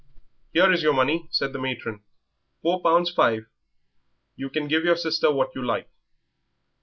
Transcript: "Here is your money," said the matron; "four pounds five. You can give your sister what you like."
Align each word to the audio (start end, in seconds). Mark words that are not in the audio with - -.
"Here 0.51 0.71
is 0.73 0.81
your 0.81 0.93
money," 0.95 1.27
said 1.29 1.53
the 1.53 1.59
matron; 1.61 2.01
"four 2.63 2.81
pounds 2.81 3.11
five. 3.11 3.45
You 4.35 4.49
can 4.49 4.67
give 4.67 4.83
your 4.83 4.95
sister 4.97 5.31
what 5.31 5.53
you 5.53 5.63
like." 5.63 5.91